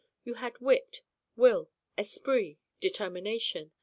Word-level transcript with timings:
You 0.23 0.33
had 0.33 0.57
wit, 0.57 1.03
will, 1.35 1.69
esprit, 1.95 2.57
determination. 2.79 3.71